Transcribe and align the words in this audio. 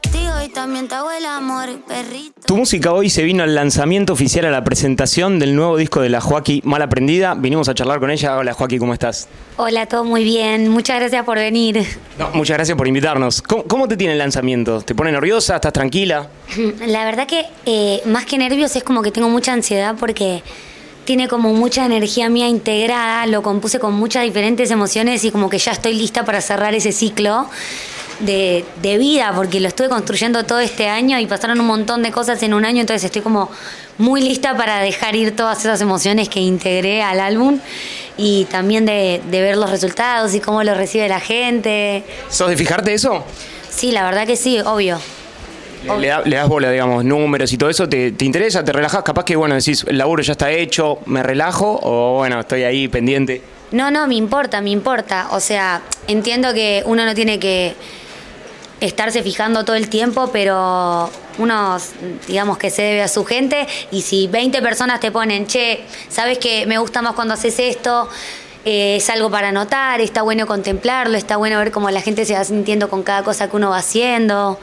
castigo 0.00 0.32
y 0.42 0.48
también 0.48 0.88
te 0.88 0.94
hago 0.94 1.10
el 1.10 1.26
amor, 1.26 1.68
perrito. 1.86 2.32
Tu 2.46 2.56
música 2.56 2.92
hoy 2.92 3.10
se 3.10 3.24
vino 3.24 3.42
al 3.42 3.54
lanzamiento 3.54 4.14
oficial 4.14 4.46
a 4.46 4.50
la 4.50 4.64
presentación 4.64 5.38
del 5.38 5.54
nuevo 5.54 5.76
disco 5.76 6.00
de 6.00 6.08
la 6.08 6.22
Joaquí 6.22 6.62
Mal 6.64 6.80
Aprendida. 6.80 7.34
Vinimos 7.34 7.68
a 7.68 7.74
charlar 7.74 8.00
con 8.00 8.10
ella. 8.10 8.38
Hola 8.38 8.54
Joaquí, 8.54 8.78
¿cómo 8.78 8.94
estás? 8.94 9.28
Hola, 9.58 9.84
todo 9.84 10.04
muy 10.04 10.24
bien. 10.24 10.68
Muchas 10.70 10.98
gracias 10.98 11.22
por 11.26 11.36
venir. 11.36 11.84
No, 12.18 12.30
muchas 12.30 12.56
gracias 12.56 12.78
por 12.78 12.88
invitarnos. 12.88 13.42
¿Cómo, 13.42 13.64
cómo 13.64 13.86
te 13.86 13.98
tiene 13.98 14.14
el 14.14 14.18
lanzamiento? 14.18 14.80
¿Te 14.80 14.94
pone 14.94 15.12
nerviosa? 15.12 15.56
¿Estás 15.56 15.74
tranquila? 15.74 16.26
La 16.86 17.04
verdad 17.04 17.26
que 17.26 17.44
eh, 17.66 18.00
más 18.06 18.24
que 18.24 18.38
nervios 18.38 18.74
es 18.74 18.84
como 18.84 19.02
que 19.02 19.10
tengo 19.10 19.28
mucha 19.28 19.52
ansiedad 19.52 19.96
porque 20.00 20.42
tiene 21.04 21.28
como 21.28 21.52
mucha 21.52 21.84
energía 21.84 22.30
mía 22.30 22.48
integrada, 22.48 23.26
lo 23.26 23.42
compuse 23.42 23.78
con 23.78 23.92
muchas 23.92 24.24
diferentes 24.24 24.70
emociones 24.70 25.22
y 25.24 25.30
como 25.30 25.50
que 25.50 25.58
ya 25.58 25.72
estoy 25.72 25.94
lista 25.94 26.24
para 26.24 26.40
cerrar 26.40 26.74
ese 26.74 26.92
ciclo 26.92 27.48
de, 28.22 28.64
de 28.82 28.98
vida, 28.98 29.32
porque 29.34 29.60
lo 29.60 29.68
estuve 29.68 29.88
construyendo 29.88 30.44
todo 30.44 30.60
este 30.60 30.88
año 30.88 31.18
y 31.18 31.26
pasaron 31.26 31.60
un 31.60 31.66
montón 31.66 32.02
de 32.02 32.10
cosas 32.10 32.42
en 32.42 32.54
un 32.54 32.64
año, 32.64 32.80
entonces 32.80 33.04
estoy 33.04 33.22
como 33.22 33.50
muy 33.98 34.22
lista 34.22 34.56
para 34.56 34.80
dejar 34.80 35.14
ir 35.16 35.36
todas 35.36 35.60
esas 35.60 35.80
emociones 35.80 36.28
que 36.28 36.40
integré 36.40 37.02
al 37.02 37.20
álbum 37.20 37.58
y 38.16 38.44
también 38.46 38.86
de, 38.86 39.20
de 39.30 39.40
ver 39.42 39.56
los 39.56 39.70
resultados 39.70 40.34
y 40.34 40.40
cómo 40.40 40.62
lo 40.64 40.74
recibe 40.74 41.08
la 41.08 41.20
gente. 41.20 42.04
¿Sos 42.30 42.48
de 42.48 42.56
fijarte 42.56 42.94
eso? 42.94 43.24
Sí, 43.70 43.90
la 43.92 44.04
verdad 44.04 44.26
que 44.26 44.36
sí, 44.36 44.58
obvio. 44.60 44.98
Le, 45.84 45.98
le 45.98 46.06
da- 46.08 46.22
le 46.24 46.36
das 46.36 46.48
bola, 46.48 46.70
digamos, 46.70 47.04
números 47.04 47.52
y 47.52 47.58
todo 47.58 47.68
eso, 47.68 47.88
¿te, 47.88 48.12
te 48.12 48.24
interesa? 48.24 48.62
¿Te 48.64 48.72
relajas? 48.72 49.02
Capaz 49.02 49.24
que, 49.24 49.34
bueno, 49.34 49.54
decís, 49.56 49.84
el 49.88 49.98
laburo 49.98 50.22
ya 50.22 50.32
está 50.32 50.50
hecho, 50.52 51.00
me 51.06 51.22
relajo, 51.24 51.80
o 51.82 52.18
bueno, 52.18 52.38
estoy 52.40 52.62
ahí 52.62 52.86
pendiente. 52.86 53.42
No, 53.72 53.90
no, 53.90 54.06
me 54.06 54.14
importa, 54.14 54.60
me 54.60 54.70
importa. 54.70 55.28
O 55.32 55.40
sea, 55.40 55.82
entiendo 56.06 56.52
que 56.54 56.82
uno 56.86 57.04
no 57.04 57.14
tiene 57.14 57.38
que 57.40 57.74
estarse 58.82 59.22
fijando 59.22 59.64
todo 59.64 59.76
el 59.76 59.88
tiempo, 59.88 60.30
pero 60.32 61.08
uno, 61.38 61.76
digamos 62.26 62.58
que 62.58 62.70
se 62.70 62.82
debe 62.82 63.02
a 63.02 63.08
su 63.08 63.24
gente 63.24 63.66
y 63.90 64.02
si 64.02 64.26
20 64.26 64.60
personas 64.60 65.00
te 65.00 65.10
ponen, 65.10 65.46
che, 65.46 65.84
sabes 66.08 66.38
que 66.38 66.66
me 66.66 66.78
gusta 66.78 67.00
más 67.00 67.14
cuando 67.14 67.34
haces 67.34 67.58
esto, 67.58 68.08
eh, 68.64 68.96
es 68.96 69.08
algo 69.08 69.30
para 69.30 69.52
notar, 69.52 70.00
está 70.00 70.22
bueno 70.22 70.46
contemplarlo, 70.46 71.16
está 71.16 71.36
bueno 71.36 71.58
ver 71.58 71.70
cómo 71.70 71.90
la 71.90 72.00
gente 72.00 72.24
se 72.24 72.34
va 72.34 72.44
sintiendo 72.44 72.88
con 72.90 73.02
cada 73.02 73.22
cosa 73.22 73.48
que 73.48 73.56
uno 73.56 73.70
va 73.70 73.78
haciendo. 73.78 74.58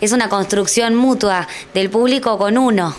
Es 0.00 0.12
una 0.12 0.28
construcción 0.28 0.94
mutua 0.94 1.48
del 1.72 1.88
público 1.88 2.36
con 2.36 2.58
uno. 2.58 2.94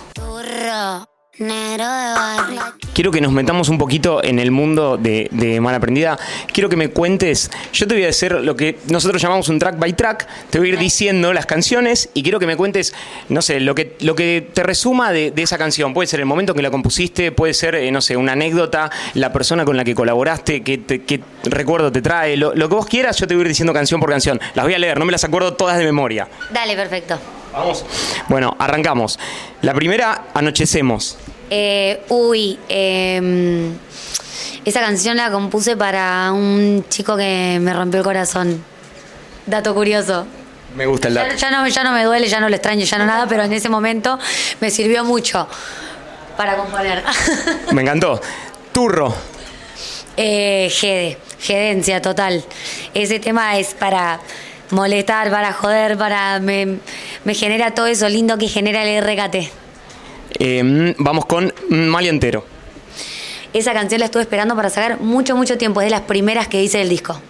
Quiero 2.93 3.11
que 3.11 3.19
nos 3.19 3.31
metamos 3.33 3.67
un 3.67 3.77
poquito 3.77 4.23
en 4.23 4.39
el 4.39 4.51
mundo 4.51 4.95
de, 4.97 5.27
de 5.31 5.59
Mal 5.59 5.75
Aprendida. 5.75 6.17
Quiero 6.53 6.69
que 6.69 6.77
me 6.77 6.89
cuentes. 6.89 7.51
Yo 7.73 7.87
te 7.87 7.95
voy 7.95 8.05
a 8.05 8.09
hacer 8.09 8.31
lo 8.41 8.55
que 8.55 8.77
nosotros 8.89 9.21
llamamos 9.21 9.49
un 9.49 9.59
track 9.59 9.77
by 9.77 9.93
track. 9.93 10.27
Te 10.49 10.59
voy 10.59 10.69
a 10.69 10.73
ir 10.73 10.79
diciendo 10.79 11.33
las 11.33 11.45
canciones 11.45 12.09
y 12.13 12.23
quiero 12.23 12.39
que 12.39 12.47
me 12.47 12.55
cuentes, 12.55 12.93
no 13.27 13.41
sé, 13.41 13.59
lo 13.59 13.75
que, 13.75 13.97
lo 13.99 14.15
que 14.15 14.47
te 14.53 14.63
resuma 14.63 15.11
de, 15.11 15.31
de 15.31 15.41
esa 15.41 15.57
canción. 15.57 15.93
Puede 15.93 16.07
ser 16.07 16.21
el 16.21 16.25
momento 16.25 16.53
en 16.53 16.55
que 16.57 16.61
la 16.63 16.71
compusiste, 16.71 17.33
puede 17.33 17.53
ser, 17.53 17.75
eh, 17.75 17.91
no 17.91 17.99
sé, 18.01 18.15
una 18.15 18.31
anécdota, 18.31 18.89
la 19.13 19.33
persona 19.33 19.65
con 19.65 19.75
la 19.75 19.83
que 19.83 19.93
colaboraste, 19.93 20.63
qué, 20.63 20.77
te- 20.77 21.03
qué 21.03 21.19
recuerdo 21.43 21.91
te 21.91 22.01
trae. 22.01 22.37
Lo, 22.37 22.55
lo 22.55 22.69
que 22.69 22.75
vos 22.75 22.85
quieras, 22.85 23.17
yo 23.17 23.27
te 23.27 23.33
voy 23.33 23.41
a 23.41 23.43
ir 23.43 23.47
diciendo 23.49 23.73
canción 23.73 23.99
por 23.99 24.09
canción. 24.09 24.39
Las 24.53 24.63
voy 24.65 24.73
a 24.73 24.79
leer, 24.79 24.97
no 24.97 25.03
me 25.03 25.11
las 25.11 25.23
acuerdo 25.25 25.53
todas 25.55 25.77
de 25.77 25.83
memoria. 25.83 26.29
Dale, 26.53 26.75
perfecto. 26.77 27.19
Vamos. 27.55 27.85
Bueno, 28.27 28.55
arrancamos. 28.59 29.17
La 29.61 29.73
primera, 29.73 30.25
Anochecemos. 30.33 31.17
Eh, 31.49 32.03
uy, 32.09 32.59
eh, 32.69 33.69
esa 34.65 34.81
canción 34.81 35.15
la 35.17 35.31
compuse 35.31 35.77
para 35.77 36.31
un 36.33 36.85
chico 36.89 37.15
que 37.15 37.57
me 37.61 37.73
rompió 37.73 37.99
el 37.99 38.03
corazón. 38.03 38.63
Dato 39.45 39.73
curioso. 39.73 40.25
Me 40.75 40.85
gusta 40.85 41.07
el 41.07 41.13
dato. 41.13 41.29
Ya, 41.29 41.35
ya 41.35 41.51
no, 41.51 41.67
ya 41.67 41.83
no 41.83 41.91
me 41.93 42.03
duele, 42.03 42.27
ya 42.27 42.39
no 42.39 42.49
lo 42.49 42.55
extraño, 42.55 42.83
ya 42.83 42.97
no 42.97 43.05
nada, 43.05 43.27
pero 43.27 43.43
en 43.43 43.53
ese 43.53 43.69
momento 43.69 44.19
me 44.59 44.69
sirvió 44.69 45.05
mucho 45.05 45.47
para 46.35 46.57
componer. 46.57 47.01
Me 47.71 47.81
encantó. 47.81 48.19
Turro. 48.73 49.15
eh, 50.17 50.69
Gede, 50.69 51.17
gedencia 51.39 52.01
total. 52.01 52.43
Ese 52.93 53.19
tema 53.19 53.57
es 53.57 53.73
para 53.73 54.19
molestar, 54.71 55.29
para 55.31 55.53
joder, 55.53 55.97
para. 55.97 56.39
Me, 56.39 56.79
me 57.23 57.33
genera 57.33 57.71
todo 57.71 57.87
eso 57.87 58.07
lindo 58.09 58.37
que 58.37 58.47
genera 58.47 58.83
el 58.83 59.03
RKT. 59.03 59.35
Eh, 60.39 60.63
mm, 60.63 61.03
vamos 61.03 61.25
con 61.25 61.53
Mal 61.69 62.05
entero. 62.07 62.45
Esa 63.53 63.73
canción 63.73 63.99
la 63.99 64.05
estuve 64.05 64.21
esperando 64.21 64.55
para 64.55 64.69
sacar 64.69 64.99
mucho, 64.99 65.35
mucho 65.35 65.57
tiempo. 65.57 65.81
Es 65.81 65.85
de 65.85 65.91
las 65.91 66.01
primeras 66.01 66.47
que 66.47 66.61
hice 66.61 66.79
del 66.79 66.89
disco. 66.89 67.21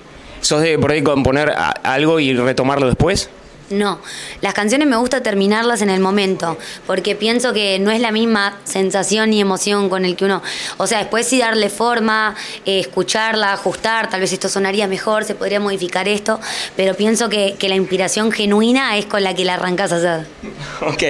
¿Sos 0.42 0.62
de 0.62 0.78
por 0.80 0.92
ahí 0.92 1.04
componer 1.04 1.54
algo 1.84 2.20
y 2.20 2.34
retomarlo 2.34 2.88
después? 2.88 3.30
No, 3.70 4.00
las 4.42 4.54
canciones 4.54 4.88
me 4.88 4.96
gusta 4.96 5.24
terminarlas 5.24 5.82
en 5.82 5.90
el 5.90 6.00
momento, 6.00 6.56
porque 6.86 7.16
pienso 7.16 7.52
que 7.52 7.80
no 7.80 7.90
es 7.90 8.00
la 8.00 8.12
misma 8.12 8.60
sensación 8.64 9.32
ni 9.32 9.42
emoción 9.42 9.90
con 9.90 10.06
el 10.06 10.16
que 10.16 10.26
uno, 10.26 10.44
o 10.78 10.86
sea, 10.86 11.00
después 11.00 11.28
sí 11.28 11.40
darle 11.40 11.70
forma, 11.70 12.36
eh, 12.66 12.80
escucharla, 12.80 13.54
ajustar, 13.54 14.10
tal 14.10 14.22
vez 14.22 14.32
esto 14.34 14.50
sonaría 14.50 14.88
mejor, 14.88 15.24
se 15.24 15.34
podría 15.34 15.60
modificar 15.60 16.08
esto, 16.08 16.40
pero 16.76 16.94
pienso 16.94 17.28
que, 17.28 17.56
que 17.58 17.68
la 17.68 17.76
inspiración 17.76 18.32
genuina 18.32 18.98
es 18.98 19.08
con 19.08 19.24
la 19.24 19.34
que 19.34 19.46
la 19.46 19.56
arrancas 19.56 19.92
a 19.92 19.98
hacer. 19.98 20.28
Ok. 20.82 21.04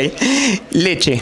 Leche. 0.71 1.21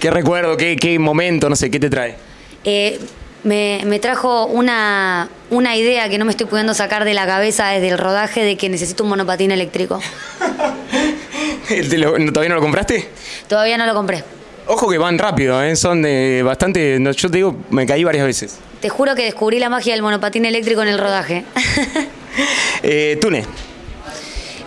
¿Qué 0.00 0.10
recuerdo? 0.10 0.56
¿Qué, 0.56 0.76
qué 0.76 0.98
momento? 0.98 1.48
No 1.48 1.56
sé, 1.56 1.70
¿qué 1.70 1.78
te 1.78 1.90
trae? 1.90 2.16
Eh, 2.64 2.98
me, 3.44 3.80
me 3.86 3.98
trajo 3.98 4.46
una, 4.46 5.28
una 5.50 5.76
idea 5.76 6.08
que 6.08 6.18
no 6.18 6.24
me 6.24 6.30
estoy 6.30 6.46
pudiendo 6.46 6.74
sacar 6.74 7.04
de 7.04 7.14
la 7.14 7.26
cabeza 7.26 7.68
desde 7.68 7.88
el 7.88 7.98
rodaje 7.98 8.44
de 8.44 8.56
que 8.56 8.68
necesito 8.68 9.02
un 9.04 9.10
monopatín 9.10 9.50
eléctrico. 9.50 10.00
¿Te 11.68 11.98
lo- 11.98 12.18
no- 12.18 12.32
¿Todavía 12.32 12.50
no 12.50 12.56
lo 12.56 12.60
compraste? 12.62 13.08
Todavía 13.48 13.76
no 13.78 13.86
lo 13.86 13.94
compré. 13.94 14.22
Ojo 14.66 14.88
que 14.88 14.98
van 14.98 15.18
rápido, 15.18 15.62
¿eh? 15.62 15.74
son 15.74 16.02
de 16.02 16.42
bastante... 16.44 16.98
no, 17.00 17.10
yo 17.10 17.28
te 17.30 17.38
digo, 17.38 17.56
me 17.70 17.84
caí 17.86 18.04
varias 18.04 18.24
veces. 18.24 18.58
Te 18.80 18.88
juro 18.88 19.14
que 19.14 19.24
descubrí 19.24 19.58
la 19.58 19.68
magia 19.68 19.92
del 19.92 20.02
monopatín 20.02 20.44
eléctrico 20.44 20.82
en 20.82 20.88
el 20.88 20.98
rodaje. 20.98 21.44
Eh, 22.82 23.18
Tune. 23.20 23.44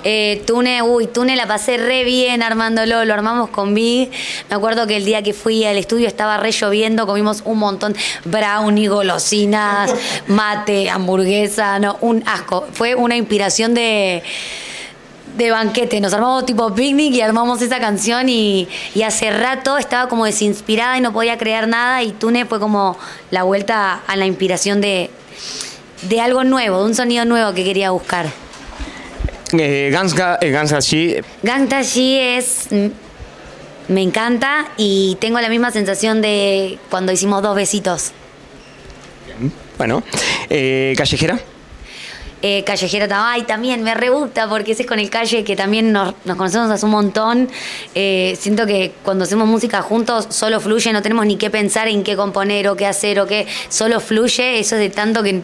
Eh, 0.08 0.44
Tune, 0.46 0.84
uy, 0.84 1.08
Tune 1.08 1.36
la 1.36 1.48
pasé 1.48 1.78
re 1.78 2.04
bien 2.04 2.44
armándolo, 2.44 3.04
lo 3.06 3.14
armamos 3.16 3.50
con 3.50 3.74
Vi. 3.74 4.12
Me 4.52 4.56
acuerdo 4.56 4.86
que 4.86 4.98
el 4.98 5.04
día 5.04 5.24
que 5.24 5.34
fui 5.34 5.66
al 5.66 5.78
estudio 5.78 6.08
estaba 6.08 6.38
re 6.38 6.52
lloviendo, 6.52 7.08
comimos 7.08 7.42
un 7.44 7.58
montón, 7.58 7.96
brownie, 8.24 8.88
golosinas, 8.88 9.92
mate, 10.28 10.92
hamburguesa, 10.92 11.80
no, 11.80 11.98
un 12.02 12.22
asco. 12.28 12.68
Fue 12.72 12.94
una 12.94 13.16
inspiración 13.16 13.74
de, 13.74 14.22
de 15.38 15.50
banquete. 15.50 16.00
Nos 16.00 16.14
armamos 16.14 16.46
tipo 16.46 16.72
picnic 16.76 17.12
y 17.16 17.22
armamos 17.22 17.64
esa 17.64 17.80
canción 17.80 18.30
y, 18.30 18.68
y 18.94 19.02
hace 19.02 19.32
rato 19.32 19.80
estaba 19.80 20.08
como 20.08 20.26
desinspirada 20.26 21.00
y 21.00 21.02
no 21.02 21.14
podía 21.14 21.40
crear 21.40 21.68
nada 21.68 22.04
y 22.04 22.12
Tune 22.12 22.46
fue 22.46 22.60
como 22.60 22.96
la 23.32 23.42
vuelta 23.42 24.02
a 24.06 24.16
la 24.16 24.28
inspiración 24.28 24.82
de, 24.82 25.10
de 26.04 26.22
algo 26.22 26.44
nuevo, 26.44 26.78
de 26.78 26.86
un 26.86 26.94
sonido 26.94 27.26
nuevo 27.26 27.56
que 27.56 27.64
quería 27.64 27.90
buscar. 27.90 28.45
Eh, 29.60 29.90
Ganska, 29.92 30.38
eh, 30.42 30.50
Ganska 30.52 30.78
G. 30.80 31.24
Gangsta 31.44 31.82
G 31.82 32.38
es. 32.38 32.68
mm, 32.72 32.88
Me 33.88 34.02
encanta 34.02 34.68
y 34.78 35.16
tengo 35.22 35.40
la 35.40 35.50
misma 35.50 35.72
sensación 35.72 36.22
de 36.22 36.80
cuando 36.90 37.12
hicimos 37.12 37.42
dos 37.44 37.56
besitos. 37.56 38.12
Bueno. 39.78 40.04
Eh, 40.50 40.94
Callejera. 40.98 41.38
Eh, 42.42 42.64
Callejera 42.64 43.08
también 43.48 43.82
me 43.82 43.94
re 43.96 44.10
gusta 44.10 44.48
porque 44.48 44.74
ese 44.74 44.84
es 44.84 44.88
con 44.88 45.00
el 45.00 45.10
calle 45.10 45.44
que 45.44 45.56
también 45.56 45.92
nos, 45.92 46.14
conocemos 46.26 46.70
hace 46.70 46.86
un 46.86 46.92
montón. 46.92 47.50
Eh, 47.96 48.38
siento 48.40 48.66
que 48.66 48.94
cuando 49.04 49.24
hacemos 49.24 49.48
música 49.48 49.82
juntos 49.82 50.28
solo 50.30 50.60
fluye, 50.60 50.94
no 50.94 51.02
tenemos 51.02 51.26
ni 51.26 51.38
que 51.38 51.50
pensar 51.50 51.88
en 51.88 52.04
qué 52.04 52.16
componer 52.16 52.68
o 52.68 52.76
qué 52.76 52.86
hacer 52.86 53.20
o 53.20 53.28
qué, 53.28 53.48
solo 53.70 54.00
fluye. 54.00 54.60
Eso 54.60 54.76
es 54.76 54.82
de 54.82 54.90
tanto 54.90 55.24
que, 55.24 55.42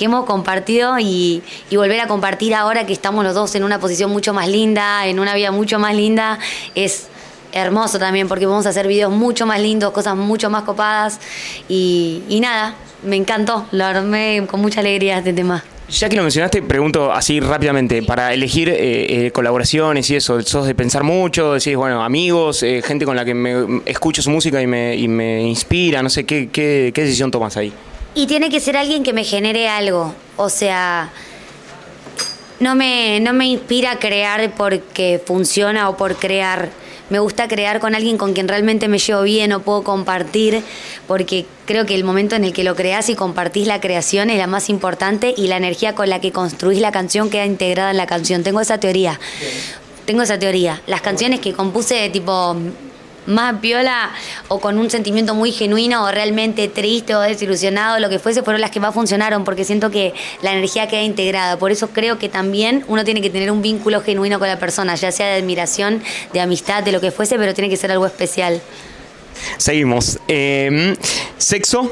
hemos 0.00 0.24
compartido 0.24 0.98
y, 0.98 1.44
y 1.70 1.76
volver 1.76 2.00
a 2.00 2.08
compartir 2.08 2.54
ahora 2.54 2.84
que 2.86 2.92
estamos 2.92 3.22
los 3.22 3.34
dos 3.34 3.54
en 3.54 3.62
una 3.62 3.78
posición 3.78 4.10
mucho 4.10 4.34
más 4.34 4.48
linda, 4.48 5.06
en 5.06 5.20
una 5.20 5.32
vida 5.36 5.52
mucho 5.52 5.78
más 5.78 5.94
linda, 5.94 6.40
es 6.74 7.06
hermoso 7.52 8.00
también 8.00 8.26
porque 8.26 8.46
vamos 8.46 8.66
a 8.66 8.70
hacer 8.70 8.88
videos 8.88 9.12
mucho 9.12 9.46
más 9.46 9.60
lindos, 9.60 9.92
cosas 9.92 10.16
mucho 10.16 10.50
más 10.50 10.64
copadas 10.64 11.20
y, 11.68 12.22
y 12.28 12.40
nada, 12.40 12.74
me 13.04 13.16
encantó, 13.16 13.66
lo 13.70 13.84
armé 13.84 14.44
con 14.50 14.60
mucha 14.60 14.80
alegría 14.80 15.18
este 15.18 15.32
tema. 15.32 15.62
Ya 15.92 16.08
que 16.08 16.16
lo 16.16 16.22
mencionaste, 16.22 16.62
pregunto 16.62 17.12
así 17.12 17.38
rápidamente, 17.38 18.02
para 18.02 18.32
elegir 18.32 18.70
eh, 18.70 19.26
eh, 19.26 19.30
colaboraciones 19.30 20.08
y 20.08 20.16
eso, 20.16 20.40
¿sos 20.40 20.66
de 20.66 20.74
pensar 20.74 21.04
mucho? 21.04 21.52
Decís, 21.52 21.76
bueno, 21.76 22.02
amigos, 22.02 22.62
eh, 22.62 22.80
gente 22.82 23.04
con 23.04 23.14
la 23.14 23.26
que 23.26 23.34
me 23.34 23.82
escucho 23.84 24.22
su 24.22 24.30
música 24.30 24.62
y 24.62 24.66
me, 24.66 24.96
y 24.96 25.06
me 25.06 25.42
inspira, 25.42 26.02
no 26.02 26.08
sé, 26.08 26.24
¿qué, 26.24 26.48
qué, 26.50 26.92
qué 26.94 27.02
decisión 27.02 27.30
tomas 27.30 27.58
ahí? 27.58 27.74
Y 28.14 28.26
tiene 28.26 28.48
que 28.48 28.58
ser 28.58 28.78
alguien 28.78 29.02
que 29.02 29.12
me 29.12 29.22
genere 29.22 29.68
algo. 29.68 30.14
O 30.36 30.48
sea, 30.48 31.10
no 32.58 32.74
me, 32.74 33.20
no 33.20 33.34
me 33.34 33.44
inspira 33.44 33.92
a 33.92 33.98
crear 33.98 34.54
porque 34.56 35.20
funciona 35.22 35.90
o 35.90 35.96
por 35.98 36.16
crear. 36.16 36.70
Me 37.12 37.18
gusta 37.18 37.46
crear 37.46 37.78
con 37.78 37.94
alguien 37.94 38.16
con 38.16 38.32
quien 38.32 38.48
realmente 38.48 38.88
me 38.88 38.98
llevo 38.98 39.20
bien 39.20 39.52
o 39.52 39.60
puedo 39.60 39.84
compartir, 39.84 40.62
porque 41.06 41.44
creo 41.66 41.84
que 41.84 41.94
el 41.94 42.04
momento 42.04 42.36
en 42.36 42.44
el 42.44 42.54
que 42.54 42.64
lo 42.64 42.74
creas 42.74 43.10
y 43.10 43.14
compartís 43.14 43.66
la 43.66 43.82
creación 43.82 44.30
es 44.30 44.38
la 44.38 44.46
más 44.46 44.70
importante 44.70 45.34
y 45.36 45.48
la 45.48 45.58
energía 45.58 45.94
con 45.94 46.08
la 46.08 46.22
que 46.22 46.32
construís 46.32 46.80
la 46.80 46.90
canción 46.90 47.28
queda 47.28 47.44
integrada 47.44 47.90
en 47.90 47.98
la 47.98 48.06
canción. 48.06 48.42
Tengo 48.42 48.62
esa 48.62 48.80
teoría. 48.80 49.20
tengo 50.06 50.22
esa 50.22 50.38
teoría. 50.38 50.80
Las 50.86 51.02
canciones 51.02 51.40
que 51.40 51.52
compuse 51.52 52.08
tipo 52.08 52.56
más 53.26 53.60
piola 53.60 54.10
o 54.48 54.60
con 54.60 54.78
un 54.78 54.90
sentimiento 54.90 55.34
muy 55.34 55.52
genuino 55.52 56.04
o 56.04 56.10
realmente 56.10 56.68
triste 56.68 57.14
o 57.14 57.20
desilusionado, 57.20 57.98
lo 57.98 58.08
que 58.08 58.18
fuese, 58.18 58.42
fueron 58.42 58.60
las 58.60 58.70
que 58.70 58.80
más 58.80 58.94
funcionaron 58.94 59.44
porque 59.44 59.64
siento 59.64 59.90
que 59.90 60.14
la 60.42 60.52
energía 60.52 60.88
queda 60.88 61.02
integrada. 61.02 61.58
Por 61.58 61.72
eso 61.72 61.90
creo 61.90 62.18
que 62.18 62.28
también 62.28 62.84
uno 62.88 63.04
tiene 63.04 63.20
que 63.20 63.30
tener 63.30 63.50
un 63.50 63.62
vínculo 63.62 64.00
genuino 64.00 64.38
con 64.38 64.48
la 64.48 64.58
persona, 64.58 64.94
ya 64.94 65.12
sea 65.12 65.28
de 65.28 65.40
admiración, 65.40 66.02
de 66.32 66.40
amistad, 66.40 66.82
de 66.82 66.92
lo 66.92 67.00
que 67.00 67.10
fuese, 67.10 67.36
pero 67.36 67.54
tiene 67.54 67.68
que 67.68 67.76
ser 67.76 67.92
algo 67.92 68.06
especial. 68.06 68.60
Seguimos. 69.56 70.18
Em, 70.28 70.96
¿Sexo? 71.38 71.90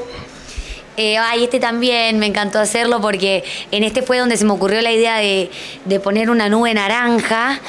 Eh, 0.97 1.17
ay, 1.17 1.45
este 1.45 1.59
también 1.59 2.19
me 2.19 2.25
encantó 2.25 2.59
hacerlo 2.59 3.01
porque 3.01 3.43
en 3.71 3.83
este 3.83 4.01
fue 4.01 4.17
donde 4.17 4.37
se 4.37 4.45
me 4.45 4.51
ocurrió 4.51 4.81
la 4.81 4.91
idea 4.91 5.17
de, 5.17 5.49
de 5.85 5.99
poner 5.99 6.29
una 6.29 6.49
nube 6.49 6.73
naranja 6.73 7.59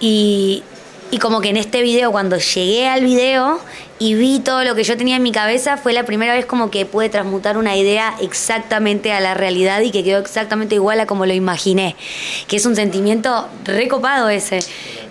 y, 0.00 0.62
y 1.10 1.18
como 1.18 1.40
que 1.40 1.48
en 1.48 1.56
este 1.56 1.82
video, 1.82 2.12
cuando 2.12 2.36
llegué 2.36 2.86
al 2.86 3.04
video 3.04 3.60
y 3.98 4.14
vi 4.14 4.40
todo 4.40 4.64
lo 4.64 4.74
que 4.74 4.84
yo 4.84 4.96
tenía 4.96 5.16
en 5.16 5.22
mi 5.22 5.32
cabeza, 5.32 5.76
fue 5.76 5.92
la 5.92 6.04
primera 6.04 6.34
vez 6.34 6.44
como 6.44 6.70
que 6.70 6.84
pude 6.84 7.08
transmutar 7.08 7.56
una 7.56 7.76
idea 7.76 8.14
exactamente 8.20 9.12
a 9.12 9.20
la 9.20 9.34
realidad 9.34 9.80
y 9.80 9.90
que 9.90 10.04
quedó 10.04 10.18
exactamente 10.18 10.74
igual 10.74 11.00
a 11.00 11.06
como 11.06 11.24
lo 11.24 11.32
imaginé. 11.32 11.96
Que 12.46 12.56
es 12.56 12.66
un 12.66 12.76
sentimiento 12.76 13.48
recopado 13.64 14.28
ese. 14.28 14.60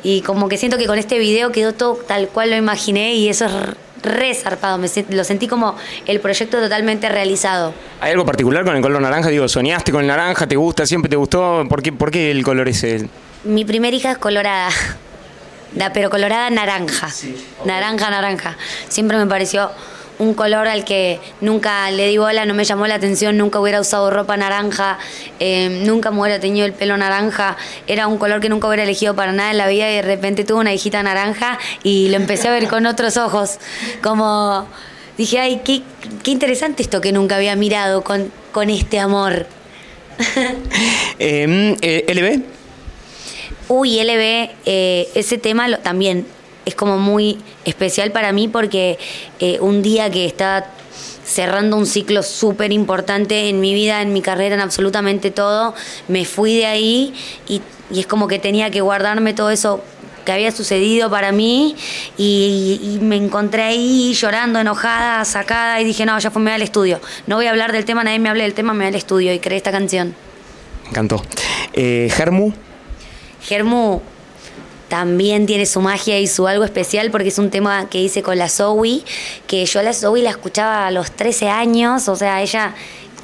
Y 0.03 0.21
como 0.21 0.49
que 0.49 0.57
siento 0.57 0.77
que 0.77 0.85
con 0.85 0.99
este 0.99 1.17
video 1.17 1.51
quedó 1.51 1.73
todo 1.73 1.95
tal 2.07 2.27
cual 2.29 2.51
lo 2.51 2.55
imaginé 2.55 3.15
y 3.15 3.29
eso 3.29 3.45
es 3.45 3.53
re 4.03 4.35
zarpado. 4.35 4.77
Me, 4.77 4.87
lo 5.09 5.23
sentí 5.23 5.47
como 5.47 5.75
el 6.05 6.19
proyecto 6.19 6.59
totalmente 6.59 7.09
realizado. 7.09 7.73
¿Hay 8.01 8.11
algo 8.11 8.25
particular 8.25 8.63
con 8.63 8.75
el 8.75 8.83
color 8.83 9.01
naranja? 9.01 9.29
Digo, 9.29 9.47
¿soñaste 9.47 9.91
con 9.91 10.01
el 10.01 10.07
naranja? 10.07 10.47
¿Te 10.47 10.55
gusta? 10.55 10.85
¿Siempre 10.85 11.09
te 11.09 11.15
gustó? 11.15 11.65
¿Por 11.67 11.81
qué, 11.81 11.91
por 11.91 12.11
qué 12.11 12.29
el 12.29 12.43
color 12.43 12.67
ese? 12.69 13.09
Mi 13.43 13.65
primera 13.65 13.95
hija 13.95 14.11
es 14.11 14.17
colorada 14.19 14.69
pero 15.93 16.09
colorada 16.09 16.49
naranja. 16.49 17.09
Naranja, 17.65 18.09
naranja. 18.09 18.57
Siempre 18.89 19.17
me 19.17 19.27
pareció 19.27 19.71
un 20.19 20.33
color 20.33 20.67
al 20.67 20.83
que 20.83 21.19
nunca 21.41 21.89
le 21.91 22.07
di 22.07 22.17
bola, 22.17 22.45
no 22.45 22.53
me 22.53 22.63
llamó 22.63 22.87
la 22.87 22.95
atención, 22.95 23.37
nunca 23.37 23.59
hubiera 23.59 23.79
usado 23.79 24.09
ropa 24.09 24.35
naranja, 24.37 24.97
eh, 25.39 25.83
nunca 25.85 26.11
me 26.11 26.21
hubiera 26.21 26.39
teñido 26.39 26.65
el 26.65 26.73
pelo 26.73 26.97
naranja, 26.97 27.57
era 27.85 28.07
un 28.07 28.17
color 28.17 28.41
que 28.41 28.49
nunca 28.49 28.67
hubiera 28.67 28.83
elegido 28.83 29.15
para 29.15 29.31
nada 29.31 29.51
en 29.51 29.57
la 29.57 29.67
vida 29.67 29.89
y 29.91 29.95
de 29.95 30.01
repente 30.01 30.43
tuve 30.43 30.59
una 30.59 30.73
hijita 30.73 31.03
naranja 31.03 31.59
y 31.83 32.09
lo 32.09 32.15
empecé 32.15 32.47
a 32.47 32.51
ver 32.51 32.67
con 32.67 32.85
otros 32.85 33.17
ojos, 33.17 33.59
como 34.01 34.67
dije, 35.17 35.39
ay, 35.39 35.61
qué, 35.63 35.83
qué 36.23 36.31
interesante 36.31 36.83
esto 36.83 36.99
que 37.01 37.11
nunca 37.11 37.35
había 37.35 37.55
mirado 37.55 38.03
con, 38.03 38.31
con 38.51 38.69
este 38.69 38.99
amor. 38.99 39.45
Em, 41.19 41.75
eh, 41.81 42.05
¿LB? 42.07 42.56
Uy, 43.69 44.01
LB, 44.01 44.49
eh, 44.65 45.09
ese 45.13 45.37
tema 45.37 45.77
también 45.77 46.25
es 46.65 46.75
como 46.75 46.97
muy 46.97 47.37
especial 47.65 48.11
para 48.11 48.31
mí 48.31 48.47
porque 48.47 48.97
eh, 49.39 49.57
un 49.61 49.81
día 49.81 50.09
que 50.09 50.25
está 50.25 50.71
cerrando 51.25 51.75
un 51.75 51.85
ciclo 51.85 52.23
súper 52.23 52.71
importante 52.71 53.49
en 53.49 53.59
mi 53.59 53.73
vida, 53.73 54.01
en 54.01 54.13
mi 54.13 54.21
carrera, 54.21 54.55
en 54.55 54.61
absolutamente 54.61 55.31
todo, 55.31 55.75
me 56.07 56.23
fui 56.25 56.55
de 56.55 56.65
ahí 56.65 57.13
y, 57.47 57.61
es 57.93 58.05
como 58.05 58.27
que 58.27 58.37
tenía 58.37 58.69
que 58.69 58.81
guardarme 58.81 59.33
todo 59.33 59.49
eso 59.49 59.81
que 60.25 60.33
había 60.33 60.51
sucedido 60.51 61.09
para 61.09 61.31
mí 61.31 61.75
y, 62.17 62.99
me 63.01 63.15
encontré 63.15 63.63
ahí 63.63 64.13
llorando, 64.13 64.59
enojada, 64.59 65.23
sacada 65.23 65.79
y 65.79 65.85
dije, 65.85 66.05
no, 66.05 66.17
ya 66.19 66.31
fue, 66.31 66.41
me 66.41 66.51
voy 66.51 66.55
al 66.55 66.61
estudio. 66.61 66.99
No 67.27 67.37
voy 67.37 67.45
a 67.45 67.51
hablar 67.51 67.71
del 67.71 67.85
tema, 67.85 68.03
nadie 68.03 68.19
me 68.19 68.29
hable 68.29 68.43
del 68.43 68.53
tema, 68.53 68.73
me 68.73 68.79
voy 68.79 68.87
al 68.87 68.95
estudio 68.95 69.33
y 69.33 69.39
creé 69.39 69.57
esta 69.57 69.71
canción. 69.71 70.15
Me 70.83 70.89
encantó. 70.89 71.21
Eh, 71.71 72.09
Germu, 72.13 72.53
Germu 73.47 74.01
también 74.89 75.45
tiene 75.45 75.65
su 75.65 75.81
magia 75.81 76.19
y 76.19 76.27
su 76.27 76.47
algo 76.47 76.63
especial 76.63 77.11
porque 77.11 77.29
es 77.29 77.39
un 77.39 77.49
tema 77.49 77.89
que 77.89 78.01
hice 78.01 78.21
con 78.21 78.37
la 78.37 78.49
Zoe, 78.49 79.03
que 79.47 79.65
yo 79.65 79.79
a 79.79 79.83
la 79.83 79.93
Zoe 79.93 80.21
la 80.21 80.31
escuchaba 80.31 80.87
a 80.87 80.91
los 80.91 81.11
13 81.11 81.49
años, 81.49 82.07
o 82.09 82.15
sea, 82.15 82.41
ella 82.41 82.73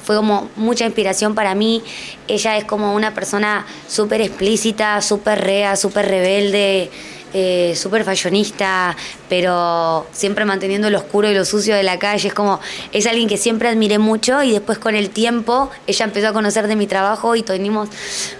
fue 0.04 0.16
como 0.16 0.50
mucha 0.56 0.84
inspiración 0.84 1.34
para 1.34 1.54
mí. 1.54 1.82
Ella 2.28 2.58
es 2.58 2.64
como 2.64 2.94
una 2.94 3.14
persona 3.14 3.66
súper 3.88 4.20
explícita, 4.20 5.00
súper 5.00 5.42
rea, 5.42 5.76
súper 5.76 6.06
rebelde 6.06 6.90
eh, 7.36 7.74
súper 7.74 8.04
fashionista, 8.04 8.96
pero 9.28 10.06
siempre 10.12 10.44
manteniendo 10.44 10.88
lo 10.88 10.98
oscuro 10.98 11.28
y 11.28 11.34
lo 11.34 11.44
sucio 11.44 11.74
de 11.74 11.82
la 11.82 11.98
calle. 11.98 12.28
Es 12.28 12.34
como, 12.34 12.60
es 12.92 13.08
alguien 13.08 13.28
que 13.28 13.36
siempre 13.36 13.68
admiré 13.68 13.98
mucho 13.98 14.44
y 14.44 14.52
después 14.52 14.78
con 14.78 14.94
el 14.94 15.10
tiempo 15.10 15.68
ella 15.88 16.04
empezó 16.04 16.28
a 16.28 16.32
conocer 16.32 16.68
de 16.68 16.76
mi 16.76 16.86
trabajo 16.86 17.34
y 17.34 17.42
tuvimos 17.42 17.88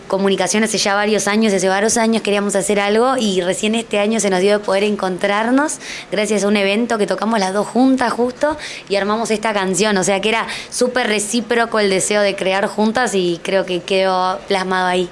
comunicaciones 0.07 0.71
hace 0.71 0.79
ya 0.79 0.95
varios 0.95 1.27
años, 1.27 1.53
hace 1.53 1.69
varios 1.69 1.97
años 1.97 2.23
queríamos 2.23 2.55
hacer 2.55 2.79
algo 2.79 3.17
y 3.19 3.41
recién 3.41 3.75
este 3.75 3.99
año 3.99 4.21
se 4.21 4.31
nos 4.31 4.39
dio 4.41 4.59
de 4.59 4.65
poder 4.65 4.85
encontrarnos 4.85 5.79
gracias 6.13 6.45
a 6.45 6.49
un 6.49 6.57
evento 6.57 6.97
que 6.97 7.09
tocamos 7.09 7.41
las 7.41 7.53
dos 7.53 7.67
juntas 7.67 8.13
justo 8.13 8.57
y 8.89 8.95
armamos 8.95 9.33
esta 9.33 9.53
canción. 9.53 9.97
O 9.97 10.05
sea 10.05 10.21
que 10.21 10.29
era 10.29 10.47
súper 10.71 11.09
recíproco 11.09 11.81
el 11.81 11.91
deseo 11.91 12.23
de 12.23 12.37
crear 12.37 12.69
juntas 12.69 13.17
y 13.17 13.41
creo 13.43 13.67
que 13.67 13.81
quedó 13.81 14.39
plasmado 14.47 14.87
ahí. 14.87 15.09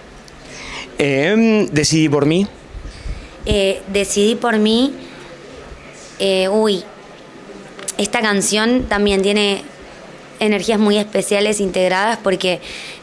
Eh, 0.99 1.69
decidí 1.73 2.08
por 2.08 2.26
mí. 2.26 2.46
Eh, 3.47 3.83
decidí 3.89 4.35
por 4.35 4.59
mí, 4.59 4.94
eh, 6.19 6.49
uy, 6.49 6.85
esta 7.99 8.21
canción 8.21 8.85
también 8.89 9.23
tiene 9.23 9.65
energías 10.39 10.79
muy 10.79 10.99
especiales 10.99 11.61
integradas 11.61 12.19
porque 12.23 12.61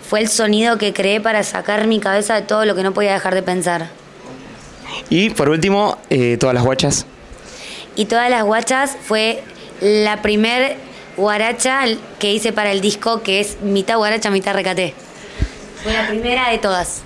fue 0.07 0.21
el 0.21 0.29
sonido 0.29 0.77
que 0.77 0.93
creé 0.93 1.21
para 1.21 1.43
sacar 1.43 1.87
mi 1.87 1.99
cabeza 1.99 2.35
de 2.35 2.41
todo 2.41 2.65
lo 2.65 2.75
que 2.75 2.83
no 2.83 2.93
podía 2.93 3.13
dejar 3.13 3.35
de 3.35 3.43
pensar. 3.43 3.89
Y 5.09 5.29
por 5.29 5.49
último, 5.49 5.97
eh, 6.09 6.37
todas 6.39 6.55
las 6.55 6.63
guachas. 6.63 7.05
Y 7.95 8.05
todas 8.05 8.29
las 8.29 8.43
guachas 8.43 8.97
fue 9.01 9.43
la 9.81 10.21
primer 10.21 10.77
guaracha 11.17 11.83
que 12.17 12.33
hice 12.33 12.53
para 12.53 12.71
el 12.71 12.81
disco, 12.81 13.21
que 13.21 13.39
es 13.39 13.61
mitad 13.61 13.97
guaracha, 13.97 14.29
mitad 14.31 14.53
recate. 14.53 14.93
Fue 15.83 15.93
la 15.93 16.07
primera 16.07 16.49
de 16.49 16.57
todas. 16.57 17.03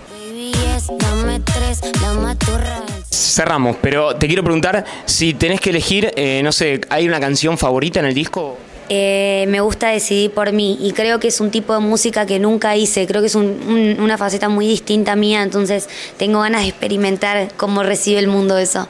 Cerramos, 3.23 3.77
pero 3.81 4.15
te 4.15 4.27
quiero 4.27 4.43
preguntar 4.43 4.83
si 5.05 5.33
tenés 5.33 5.61
que 5.61 5.69
elegir, 5.69 6.11
eh, 6.15 6.41
no 6.43 6.51
sé, 6.51 6.81
¿hay 6.89 7.07
una 7.07 7.19
canción 7.19 7.57
favorita 7.57 7.99
en 7.99 8.05
el 8.05 8.13
disco? 8.13 8.57
Eh, 8.89 9.45
me 9.47 9.61
gusta 9.61 9.89
decidir 9.89 10.31
por 10.31 10.51
mí 10.51 10.77
y 10.81 10.91
creo 10.91 11.19
que 11.19 11.29
es 11.29 11.39
un 11.39 11.49
tipo 11.49 11.73
de 11.73 11.79
música 11.79 12.25
que 12.25 12.37
nunca 12.37 12.75
hice, 12.75 13.07
creo 13.07 13.21
que 13.21 13.27
es 13.27 13.35
una 13.35 14.17
faceta 14.17 14.49
muy 14.49 14.67
distinta 14.67 15.15
mía, 15.15 15.41
entonces 15.41 15.87
tengo 16.17 16.41
ganas 16.41 16.63
de 16.63 16.67
experimentar 16.67 17.47
cómo 17.55 17.81
recibe 17.81 18.19
el 18.19 18.27
mundo 18.27 18.57
eso. 18.57 18.89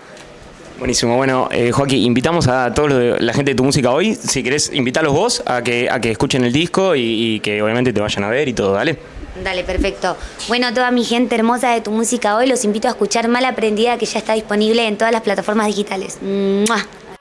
Buenísimo, 0.79 1.15
bueno, 1.15 1.47
eh, 1.51 1.71
Joaquín, 1.71 2.01
invitamos 2.01 2.47
a 2.47 2.73
toda 2.73 2.89
la 3.19 3.33
gente 3.33 3.51
de 3.51 3.55
tu 3.55 3.63
música 3.63 3.91
hoy, 3.91 4.15
si 4.15 4.41
querés, 4.41 4.71
invitarlos 4.73 5.13
vos 5.13 5.43
a 5.45 5.61
que, 5.61 5.87
a 5.89 6.01
que 6.01 6.09
escuchen 6.09 6.43
el 6.43 6.51
disco 6.51 6.95
y, 6.95 7.35
y 7.35 7.39
que 7.39 7.61
obviamente 7.61 7.93
te 7.93 8.01
vayan 8.01 8.23
a 8.23 8.29
ver 8.29 8.49
y 8.49 8.53
todo, 8.53 8.73
dale. 8.73 8.97
Dale, 9.41 9.63
perfecto. 9.63 10.15
Bueno, 10.47 10.73
toda 10.73 10.91
mi 10.91 11.03
gente 11.03 11.35
hermosa 11.35 11.71
de 11.71 11.81
tu 11.81 11.91
música 11.91 12.35
hoy, 12.35 12.47
los 12.47 12.63
invito 12.65 12.87
a 12.87 12.91
escuchar 12.91 13.27
Mal 13.27 13.45
Aprendida, 13.45 13.97
que 13.97 14.05
ya 14.05 14.19
está 14.19 14.33
disponible 14.33 14.87
en 14.87 14.97
todas 14.97 15.11
las 15.11 15.21
plataformas 15.23 15.67
digitales. 15.67 16.19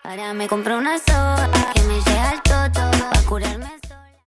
Ahora 0.02 0.34
me 0.34 0.46
compré 0.48 0.76
una 0.76 0.98
soda 0.98 1.48
que 1.74 1.82
me 1.82 1.94
llega 1.94 2.30
al 2.30 2.42